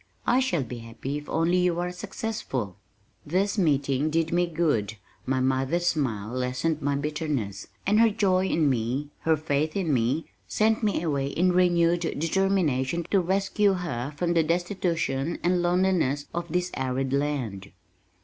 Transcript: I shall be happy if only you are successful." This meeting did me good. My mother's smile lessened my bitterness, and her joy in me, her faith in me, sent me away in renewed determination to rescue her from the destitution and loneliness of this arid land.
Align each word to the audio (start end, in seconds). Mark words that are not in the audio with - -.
I 0.25 0.39
shall 0.39 0.63
be 0.63 0.79
happy 0.79 1.19
if 1.19 1.29
only 1.29 1.57
you 1.59 1.79
are 1.79 1.91
successful." 1.91 2.75
This 3.23 3.55
meeting 3.59 4.09
did 4.09 4.33
me 4.33 4.47
good. 4.47 4.95
My 5.27 5.39
mother's 5.39 5.85
smile 5.85 6.29
lessened 6.33 6.81
my 6.81 6.95
bitterness, 6.95 7.67
and 7.85 7.99
her 7.99 8.09
joy 8.09 8.47
in 8.47 8.67
me, 8.67 9.11
her 9.19 9.37
faith 9.37 9.75
in 9.77 9.93
me, 9.93 10.25
sent 10.47 10.81
me 10.81 11.03
away 11.03 11.27
in 11.27 11.51
renewed 11.51 11.99
determination 12.17 13.05
to 13.11 13.19
rescue 13.21 13.73
her 13.73 14.11
from 14.17 14.33
the 14.33 14.41
destitution 14.41 15.37
and 15.43 15.61
loneliness 15.61 16.25
of 16.33 16.47
this 16.51 16.71
arid 16.73 17.13
land. 17.13 17.71